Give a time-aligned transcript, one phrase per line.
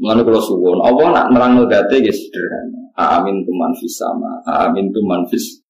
[0.00, 2.80] Mengenai kalau suwon, Allah nak nerang date ya sederhana.
[2.96, 5.60] Amin tu manfis sama, amin tu manfis.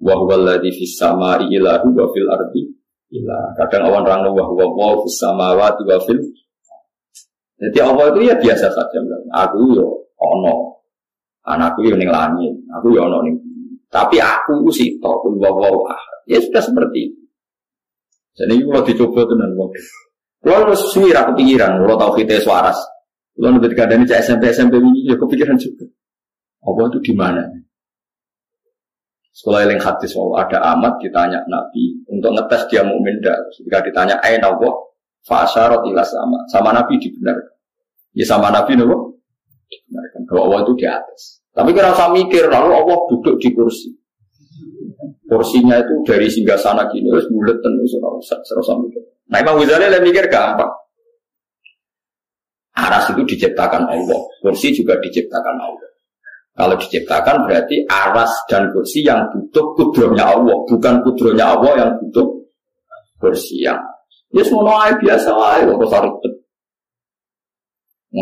[0.00, 2.68] Wahwal ladhi fis sama ilahu wa fil ardi
[3.16, 3.56] ilah.
[3.56, 6.20] Kadang awan rang wah wa wa fis samawati wa fil.
[7.60, 8.98] Jadi Allah itu ya biasa saja.
[9.44, 10.84] Aku yo ono,
[11.44, 13.36] anakku yo ning langit, aku yo ono ning.
[13.88, 17.20] Tapi aku sih tau pun wa wa Ya sudah seperti itu.
[18.36, 19.72] Jadi kalau dicoba tenan wong.
[20.40, 22.76] Kalau harus suwi ra kepikiran, kalau tahu kita suaras.
[23.36, 25.84] Kalau nanti kadang ini SMP SMP ini ya kepikiran juga.
[26.64, 27.44] Apa itu di mana?
[29.30, 33.36] Sekolah yang hadis bahwa ada amat ditanya Nabi untuk ngetes dia mukmin dah.
[33.56, 34.74] Ketika ditanya ayat Allah,
[35.24, 37.56] fasharot ilah sama sama Nabi dibenarkan.
[38.12, 39.22] Ya sama Nabi nopo
[39.70, 41.40] dibenarkan bahwa Allah itu di atas.
[41.54, 43.88] Tapi kira usah mikir lalu Allah duduk di kursi.
[45.30, 47.94] Kursinya itu dari singgah sana gini, terus bulat terus
[48.26, 48.99] serasa mikir.
[49.30, 50.70] Nah Imam Ghazali lebih mikir gampang.
[52.74, 55.90] Aras itu diciptakan Allah, kursi juga diciptakan Allah.
[56.54, 62.26] Kalau diciptakan berarti aras dan kursi yang butuh kudronya Allah, bukan kudronya Allah yang butuh
[63.22, 63.78] kursi yang.
[64.30, 66.34] Ya semua biasa aja, kok usah ribet.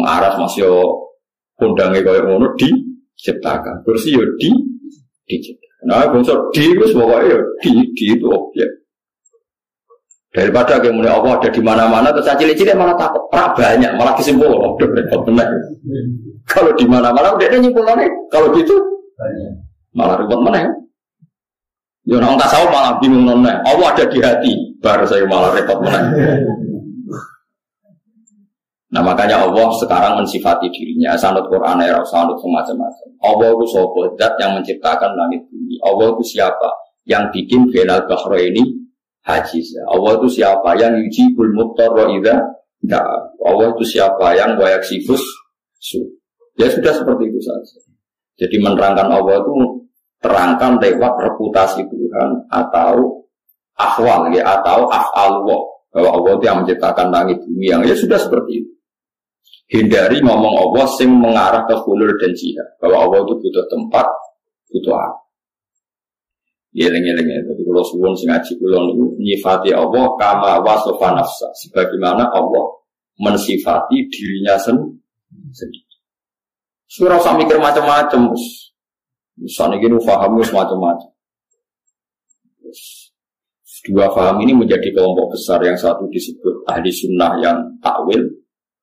[0.05, 0.69] Aras masih
[1.57, 4.53] kondangnya kayak ngono diciptakan, kursi yo di
[5.29, 5.69] diciptakan.
[5.89, 8.71] Nah, bangsa di itu pokoknya ya di, di itu objek.
[10.39, 14.47] Daripada kayak mulai Allah ada di mana-mana, terus cilik-cilik malah takut, pra banyak, malah kesimpul,
[14.47, 15.51] udah repot benar.
[16.47, 18.79] Kalau di mana-mana udah ada nyimpulannya, kalau gitu
[19.99, 20.71] malah repot mana ya?
[22.07, 23.59] Ya orang tak tahu malah bingung nona.
[23.67, 26.07] Allah ada di hati, baru saya malah repot mana.
[28.95, 33.09] Nah makanya Allah sekarang mensifati dirinya sanut Quran era sanut semacam-macam.
[33.27, 35.83] Allah itu sopo yang menciptakan langit bumi.
[35.83, 36.71] Allah itu siapa?
[37.11, 38.78] Yang bikin final bahro ini
[39.29, 39.61] haji.
[39.85, 40.69] Allah itu siapa?
[40.81, 42.41] Yang yujibul muttar wa idha
[42.79, 43.03] Nah,
[43.43, 45.19] Allah itu siapa yang wayak sifus
[45.83, 45.99] su.
[46.55, 47.79] Ya sudah seperti itu saja.
[48.39, 49.55] Jadi menerangkan Allah itu
[50.23, 53.27] terangkan lewat reputasi Tuhan atau
[53.79, 58.63] akhwal ya atau af'al bahwa Allah itu yang menciptakan langit bumi yang ya sudah seperti
[58.63, 58.71] itu
[59.71, 64.07] hindari ngomong Allah sing mengarah ke hulur dan jihad bahwa Allah itu butuh tempat
[64.75, 65.28] butuh apa
[66.77, 72.29] Yeling-yeling ya, jadi kalau suwon sing ngaji kulon itu nyifati Allah kama wasofa nafsa sebagaimana
[72.29, 72.65] Allah
[73.17, 75.89] mensifati dirinya sendiri.
[76.89, 78.37] Surah usah mikir macam-macam,
[79.41, 81.09] misalnya gini faham macam-macam.
[83.89, 88.21] Dua faham ini menjadi kelompok besar yang satu disebut ahli sunnah yang takwil,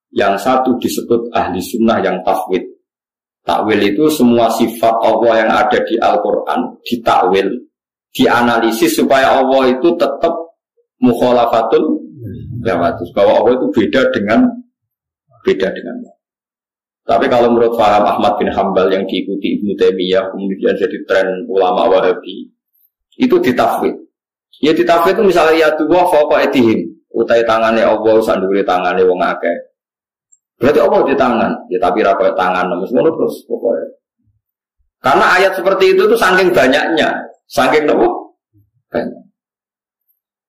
[0.10, 2.66] yang satu disebut ahli sunnah yang tafwid.
[3.46, 7.54] Takwil itu semua sifat Allah yang ada di Al-Quran ditakwil,
[8.16, 10.34] dianalisis supaya Allah itu tetap
[11.04, 12.00] mukhalafatul
[12.64, 13.12] yawatus.
[13.12, 14.48] Bahwa Allah itu beda dengan
[15.44, 16.16] beda dengan
[17.06, 21.86] tapi kalau menurut Faham Ahmad bin Hambal yang diikuti Ibnu Taimiyah kemudian jadi tren ulama
[21.86, 22.50] Wahabi
[23.22, 23.94] itu ditafwid.
[24.66, 26.82] Ya ditafwid itu misalnya ya dua fauqa etihim
[27.14, 29.54] utai tangannya Allah sanduri tangannya wong akeh
[30.56, 33.88] Berarti Allah di tangan, ya tapi rakyat tangan, semua terus pokoknya.
[35.04, 37.12] Karena ayat seperti itu tuh saking banyaknya,
[37.50, 38.40] saking nopo
[38.92, 39.26] banyak.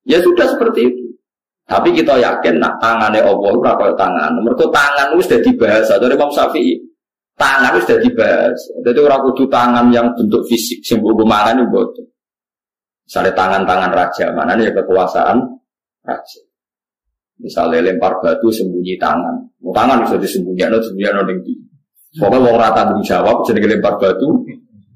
[0.07, 1.05] Ya sudah seperti itu.
[1.67, 4.31] Tapi kita yakin nak tangannya Allah itu rakyat tangan.
[4.39, 5.91] Mereka tangan itu sudah dibahas.
[5.91, 6.79] Dari Imam Syafi'i,
[7.35, 8.59] tangan itu sudah dibahas.
[8.87, 12.07] Jadi orang kudu tangan yang bentuk fisik, simbol mangan itu bodoh.
[13.03, 15.39] Misalnya tangan-tangan raja, mana ya kekuasaan
[16.07, 16.41] raja.
[17.43, 19.35] Misalnya lempar batu sembunyi tangan.
[19.63, 21.55] Mau tangan bisa disembunyikan, no, sembunyi no tinggi.
[22.17, 24.47] Pokoknya mau rata tanggung jawab, jadi lempar batu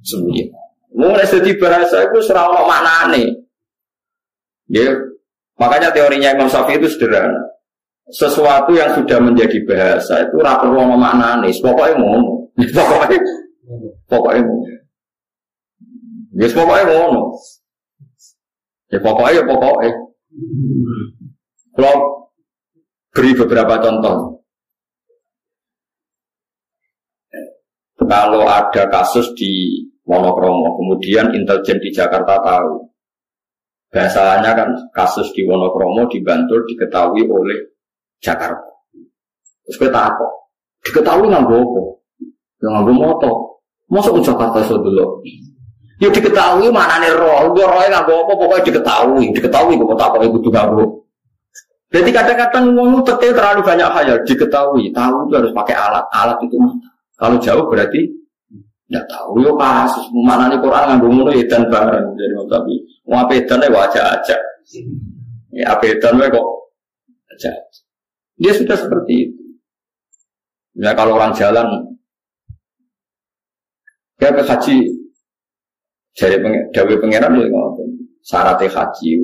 [0.06, 0.59] sembunyi.
[0.91, 3.31] Mau jadi bahasa itu serau mana nih?
[4.71, 4.91] Ya,
[5.59, 7.39] makanya teorinya Imam Syafi'i itu sederhana.
[8.11, 11.55] Sesuatu yang sudah menjadi bahasa itu rapor mau mana nih?
[11.62, 13.19] Pokoknya mau, pokoknya,
[14.11, 14.59] pokoknya mau.
[16.34, 17.15] Ya, pokoknya mau.
[18.91, 19.91] Ya pokoknya, ya pokoknya.
[21.78, 21.95] Kalau
[23.11, 24.39] Beri beberapa contoh.
[28.01, 32.91] Kalau ada kasus di Wonokromo, kemudian intelijen di Jakarta tahu.
[33.95, 37.78] Biasanya kan kasus di Wonokromo di Bantul diketahui oleh
[38.18, 38.74] Jakarta.
[39.66, 40.27] Terus kita apa?
[40.83, 41.59] Diketahui nggak apa?
[42.59, 43.33] Yang nggak moto.
[43.86, 45.22] Masuk ke Jakarta dulu.
[46.03, 50.27] Ya diketahui mana nih roh, gue roh nggak apa, pokoknya diketahui, diketahui gue tak apa
[50.27, 50.66] itu juga
[51.91, 54.95] jadi kadang-kadang ngomong terlalu banyak hal diketahui.
[54.95, 56.06] Tahu itu harus pakai alat.
[56.15, 56.54] Alat itu
[57.18, 58.20] kalau jauh berarti
[58.91, 59.39] tidak tahu.
[59.39, 62.10] Yo pas mana nih Quran nggak ngono edan bareng.
[62.19, 62.75] Jadi tapi
[63.07, 64.37] mau apa edan wajah aja.
[65.54, 66.47] Ya apa edan kok
[67.31, 67.54] aja.
[68.34, 69.42] Dia sudah seperti itu.
[70.75, 71.66] Ya kalau orang jalan,
[74.22, 74.78] ya ke haji,
[76.15, 76.39] jadi
[76.71, 77.91] dawe pangeran ya ngomong,
[78.22, 79.19] syaratnya haji,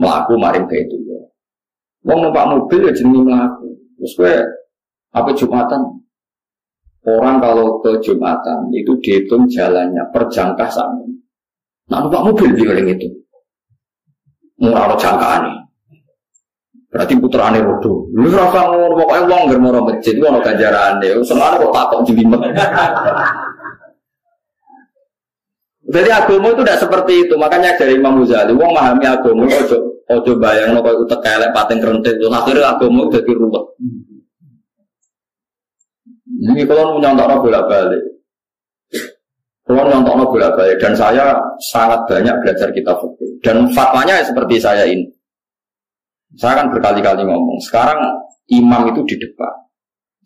[0.00, 1.20] melaku maring ke itu ya.
[2.08, 3.68] Wong numpak mobil ya jenis melaku.
[4.00, 4.34] Terus gue
[5.12, 5.80] apa jumatan?
[7.06, 11.06] Orang kalau ke jumatan itu dihitung jalannya perjangkah sama.
[11.86, 12.66] Nah numpak mobil di
[12.98, 13.08] itu.
[14.58, 15.56] Murah jangkaan nih.
[16.90, 18.10] Berarti putrane rodo.
[18.10, 21.06] Lu rasa ngono pokoke wong ngger moro masjid ono ganjarane.
[21.22, 22.40] Senengane kok takok jelimet.
[25.86, 27.34] Jadi agama itu tidak seperti itu.
[27.38, 29.78] Makanya dari Imam Ghazali, wong memahami agama ojo
[30.10, 32.18] ojo bayang no kau utek kelek pating kerentik.
[32.26, 33.75] Akhirnya agama jadi ruwet.
[36.36, 38.02] Ini kalau nyontok bolak balik.
[39.64, 41.32] Kalau nyontok bolak balik dan saya
[41.72, 45.08] sangat banyak belajar kitab fikih dan fatwanya seperti saya ini.
[46.36, 47.96] Saya kan berkali-kali ngomong, sekarang
[48.52, 49.48] imam itu di depan.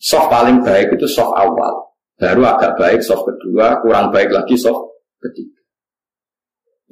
[0.01, 1.95] Soft paling baik itu soft awal.
[2.19, 4.91] Baru agak baik soft kedua, kurang baik lagi soft
[5.23, 5.61] ketiga.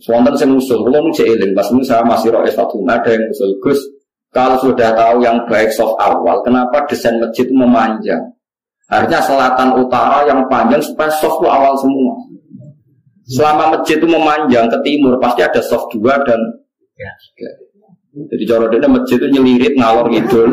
[0.07, 3.83] Wonten saya usul, kalau nu eling, pas saya masih roh S1, ada yang usul, Gus,
[4.31, 8.38] kalau sudah tahu yang baik soft awal, kenapa desain masjid memanjang?
[8.89, 12.15] Harusnya selatan utara yang panjang supaya soft itu awal semua.
[13.29, 16.41] Selama masjid itu memanjang ke timur, pasti ada soft dua dan
[16.97, 17.51] tiga.
[18.33, 20.49] Jadi cara dia masjid itu nyelirit ngalor gitu.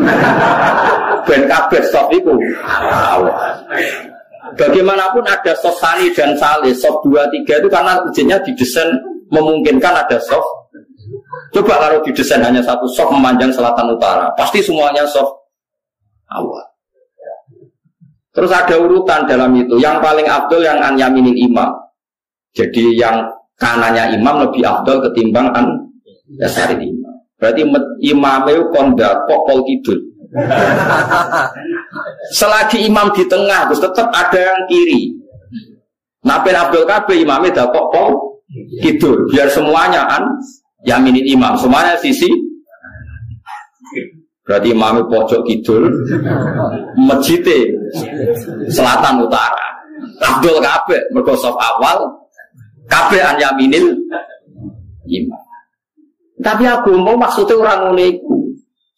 [1.27, 2.35] Ben kabeh soft itu.
[4.59, 8.91] Bagaimanapun ada soft sani dan sali, soft dua tiga itu karena masjidnya didesain
[9.31, 10.45] memungkinkan ada soft.
[11.55, 15.31] Coba kalau didesain hanya satu soft memanjang selatan utara, pasti semuanya soft
[16.35, 16.64] awal.
[18.35, 19.79] Terus ada urutan dalam itu.
[19.79, 21.71] Yang paling abdul yang an yaminin imam.
[22.51, 23.23] Jadi yang
[23.55, 25.71] kanannya imam lebih abdul ketimbang an
[26.35, 27.15] dasari imam.
[27.39, 27.63] Berarti
[28.11, 29.99] imam itu kondak kok pol kidul.
[32.35, 35.15] Selagi imam di tengah, terus tetap ada yang kiri.
[36.25, 38.11] Nabi Abdul Kabe imamnya kok pol
[38.83, 39.31] kidul.
[39.31, 40.27] Biar semuanya kan
[40.83, 41.55] yaminin imam.
[41.55, 42.27] Semuanya sisi
[44.45, 45.89] Berarti imamnya pojok kidul,
[47.09, 47.65] masjidnya
[48.69, 49.67] selatan utara.
[50.19, 52.03] Abdul Kabe merkosof awal,
[52.85, 53.95] Kabe an yaminil
[55.09, 55.41] imam.
[56.35, 58.35] Tapi aku mau maksudnya orang iku.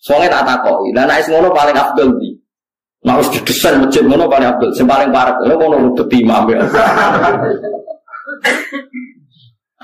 [0.01, 0.89] Soalnya tak takoki.
[0.93, 2.33] Lah nek ngono paling abdul di.
[3.05, 4.73] Mau didesain masjid ngono paling abdul.
[4.73, 6.65] Sing paling lho ngono rutut imam ya.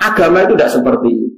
[0.04, 1.28] Agama itu tidak seperti itu.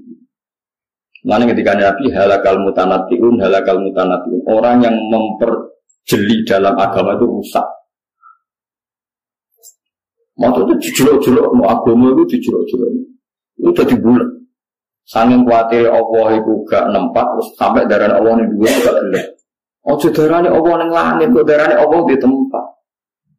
[1.27, 4.41] Lalu ketika Nabi halakal mutanatiun, halakal mutanatiun.
[4.47, 4.95] Orang yang
[6.07, 7.67] memperjeli dalam agama itu rusak.
[10.37, 12.91] Maksudnya dijuluk-juluk, mau agama itu dijuluk-juluk.
[13.59, 14.31] Itu jadi bulat.
[15.07, 19.27] Sanging kuatir Allah itu gak nempat terus sampai darah Allah ini dua gak gelap.
[19.87, 22.65] Ojo darahnya Allah yang langit, kok darahnya Allah di tempat.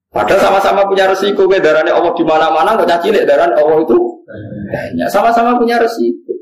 [0.08, 5.08] Padahal sama-sama punya resiko, ke darahnya Allah di mana-mana, kok cilik darahnya Allah itu banyak.
[5.12, 6.34] Sama-sama punya resiko.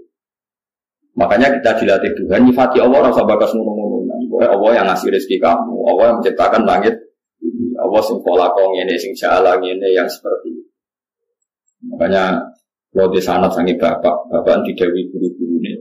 [1.17, 3.49] Makanya kita dilatih Tuhan, nyifati Allah rasa bakas
[4.35, 4.59] ngomong-ngomong.
[4.59, 6.95] Allah yang ngasih rezeki kamu, Allah yang menciptakan langit,
[7.79, 10.71] Allah sing pola kong ini, sing jalan ini, yang seperti itu.
[11.85, 12.55] Makanya
[12.91, 15.73] kalau di sana sangi bapak, bapak didawi guru-guru ini.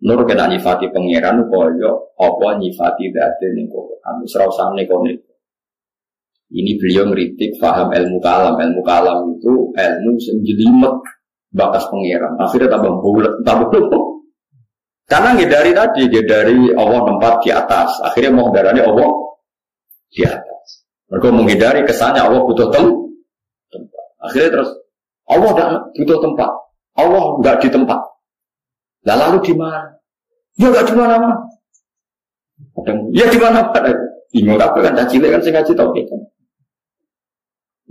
[0.00, 4.24] Nur kena nyifati pangeran koyo apa nyifati dati ning Quran.
[4.24, 5.12] Serasane kono.
[6.50, 8.56] Ini beliau ngeritik faham ilmu kalam.
[8.56, 10.94] Ilmu kalam itu ilmu senjelimet
[11.52, 12.40] bakas pangeran.
[12.40, 13.68] Akhirnya tambah bulat, tambah
[15.10, 17.90] Karena dari tadi, dari Allah tempat di atas.
[18.06, 19.10] Akhirnya mau darahnya Allah
[20.06, 20.86] di atas.
[21.10, 24.06] Mereka menghindari kesannya Allah butuh tempat.
[24.22, 24.70] Akhirnya terus
[25.26, 26.50] Allah tidak butuh tempat.
[26.94, 28.00] Allah nggak di tempat.
[29.10, 29.82] Nah, lalu di mana?
[30.54, 31.36] Ya nggak di mana-mana.
[33.10, 33.90] Ya di mana-mana.
[34.30, 36.20] Bingung apa kan cacile kan sing ngaji tauhid kan.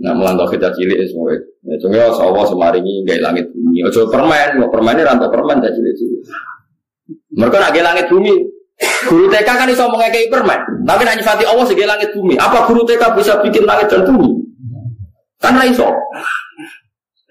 [0.00, 1.36] Nah, melantau kita cilik semua.
[1.36, 3.84] Ya, cuma Allah semaringi gak langit bumi.
[3.84, 6.24] Ojo permen, mau ini rantai permen cilik cilik.
[7.36, 8.34] Mereka nak langit bumi.
[8.80, 10.60] Guru TK kan bisa mengekai permen.
[10.88, 12.34] Tapi nak nyifati Allah sebagai langit bumi.
[12.40, 14.40] Apa guru TK bisa bikin langit dan bumi?
[15.40, 15.88] Kan iso.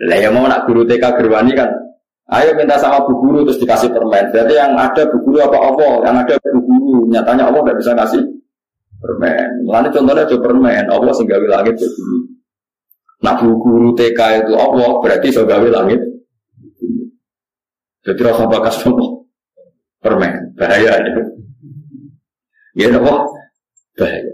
[0.06, 1.70] Lah ya mau nak guru TK gerwani kan.
[2.30, 4.30] Ayo minta sama bu guru terus dikasih permen.
[4.30, 5.94] Berarti yang ada bu guru apa Allah?
[6.06, 6.98] Yang ada bu guru.
[7.10, 8.22] Nyatanya Allah nggak bisa kasih
[9.02, 9.50] permen.
[9.66, 10.84] Lalu contohnya coba permen.
[10.86, 12.20] Allah sehingga langit ke bumi.
[13.26, 16.02] Nah bu guru TK itu Allah berarti sehingga langit.
[18.06, 19.06] Jadi rasa bakas apa?
[20.00, 20.56] Permen.
[20.56, 21.22] Bahaya itu.
[22.80, 23.28] Ya Allah.
[24.00, 24.34] Bahaya.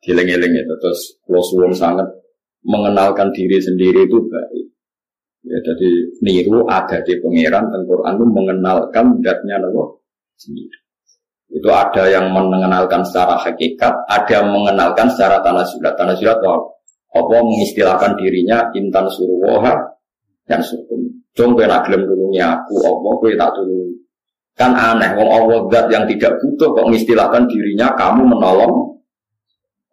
[0.00, 2.08] Giling-giling itu terus kalau suwung sangat
[2.64, 4.66] mengenalkan diri sendiri itu baik.
[5.44, 5.90] Ya, jadi
[6.24, 9.88] niru ada di pangeran dan Quran itu mengenalkan datnya Allah
[10.40, 10.78] sendiri.
[11.48, 15.96] Itu ada yang mengenalkan secara hakikat, ada yang mengenalkan secara tanah surat.
[15.96, 16.60] Tanah surat wow.
[17.08, 19.72] apa mengistilahkan dirinya intan suruwoha
[20.44, 21.00] dan sukum.
[21.32, 22.04] Coba nak gelem
[22.36, 23.96] aku, apa kowe tak tulung.
[24.58, 28.98] Kan aneh, wong Allah zat yang tidak butuh kok mengistilahkan dirinya kamu menolong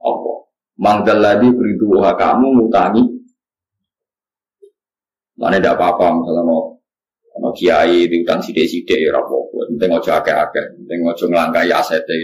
[0.02, 0.32] apa?
[0.82, 3.06] Mangdaladi beriduha kamu mutangi.
[5.38, 6.76] Mana tidak apa-apa misalnya mau
[7.36, 9.68] Ono kiai diutang sithik-sithik ya ora apa-apa.
[9.76, 12.16] Penting aja akeh-akeh, penting aja nglangkai asete.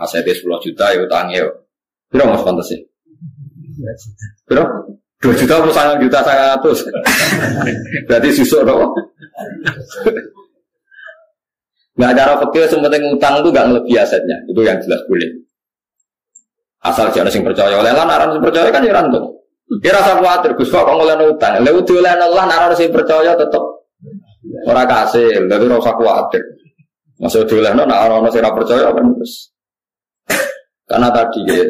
[0.00, 1.48] Asete 10 juta ya utange yo.
[2.08, 2.80] Piro Mas pantes sih?
[4.48, 4.64] Piro?
[5.20, 6.88] 2 juta atau sangat juta saya atus.
[8.08, 8.96] Berarti susuk dong.
[11.96, 14.36] Nggak cara fakir sementing utang itu nggak lebih asetnya.
[14.48, 15.30] Itu yang jelas boleh.
[16.84, 19.32] Asal jangan sing percaya oleh lah, naran sing percaya kan ya rantung.
[19.82, 21.58] Kira rasa khawatir, Gus kok ngoleh utang.
[21.58, 23.64] Lewat oleh Allah, naran sing percaya tetap
[24.66, 26.42] Ora kasil, tapi ora usah kuwatir.
[27.18, 29.50] Masuk nek ora ono sing percaya kan terus.
[30.90, 31.66] Karena tadi ya,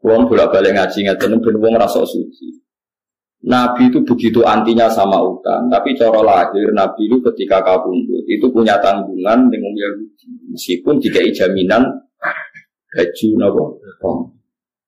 [0.00, 2.55] wong bolak-balik ngaji ngeten ben wong rasa suci.
[3.46, 8.74] Nabi itu begitu antinya sama utang, tapi cara lahir Nabi itu ketika kabundut itu punya
[8.82, 11.86] tanggungan dengan Yahudi, meskipun tidak jaminan
[12.90, 13.78] gaji nabo,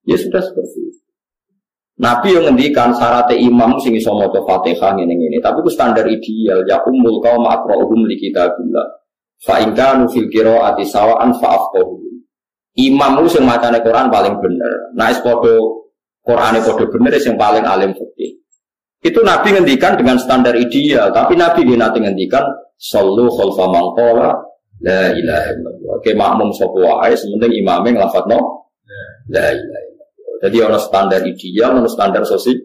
[0.03, 1.03] ya sudah seperti itu.
[1.99, 6.63] Nabi yang ngendikan syarat imam sing iso maca Fatihah ngene ngene, tapi itu standar ideal
[6.67, 8.87] ya umul kaum aqra'uhum li kitabillah.
[9.43, 11.59] Fa in kanu fil qira'ati sawa'an fa.
[12.79, 14.95] Imam itu sing macane Quran paling bener.
[14.95, 15.59] Nah is padha
[16.23, 17.91] Qurane padha bener sing paling alim.
[18.99, 22.43] Itu Nabi ngendikan dengan standar ideal, tapi Nabi dia nanti ngendikan
[22.75, 24.35] sallu khalfa man qala
[24.83, 25.93] la ilaha illallah.
[26.03, 28.39] Oke makmum sapa wae sementing imame nglafadzno
[29.31, 29.89] la ilaha
[30.39, 32.63] jadi orang standar ideal, orang standar sosial.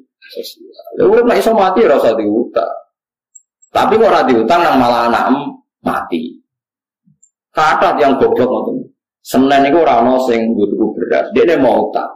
[0.98, 2.74] Ya udah nggak iso mati rasa diutang.
[3.74, 5.26] Tapi kok rasa diutang yang malah anak
[5.82, 6.38] mati.
[7.50, 8.78] Kata yang goblok ngoten.
[9.24, 11.32] Senin itu orang ono sing beras.
[11.34, 12.12] Dia ini mau utang.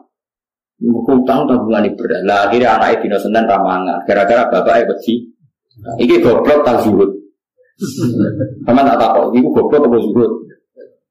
[0.78, 2.22] Utang tabungan ini beras.
[2.22, 4.06] Lah akhirnya anak itu Senin ramangan.
[4.06, 5.26] Gara-gara bapaknya besi.
[5.98, 7.10] Iki goblok tak zuhud.
[8.66, 9.34] Kamu tak tahu.
[9.34, 10.32] Iku goblok atau zuhud?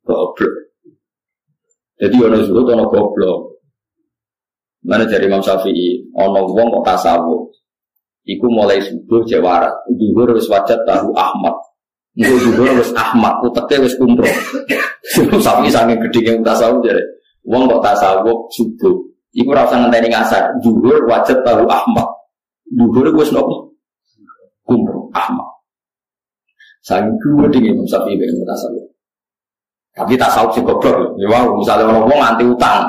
[0.06, 0.54] Goblok.
[1.98, 3.58] Jadi orang zuhud orang goblok.
[4.86, 7.50] Mana dari Imam Syafi'i, ono wong kok tasawuf.
[8.22, 11.58] Iku mulai subuh jawara, duhur wis wajat tahu Ahmad.
[12.14, 13.42] Iku duhur wis Ahmad,
[13.82, 14.30] wis kumro.
[15.18, 17.02] Imam Syafi'i sange gedhe tasawuf jare.
[17.42, 18.94] Wong kok tasawuf subuh.
[19.36, 22.08] Iku ora usah ngenteni ngasar, duhur wajat tahu Ahmad.
[22.72, 23.76] Duhur wis nopo?
[24.64, 25.44] Kumro Ahmad.
[26.80, 28.86] Sange gedhe Imam Syafi'i ben tasawuf.
[29.92, 31.18] Tapi tasawuf sing goblok.
[31.20, 32.88] Ya wow, misalnya orang wong anti utang,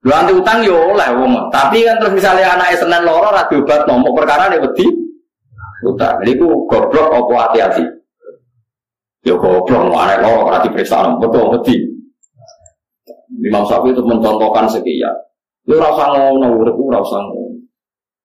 [0.00, 1.52] Lu anti utang yo oleh wong.
[1.52, 4.88] Tapi kan terus misalnya anak Senin loro ora diobat nomor perkara nek wedi
[5.84, 6.16] utang.
[6.24, 7.84] Jadi ku goblok apa hati-hati.
[9.28, 11.76] Yo goblok anak loro ora diperiksa betul wedi.
[13.44, 15.12] Imam Syafi'i itu mencontohkan sekian.
[15.68, 17.49] Yo ora usah ngono, ora usah ngono.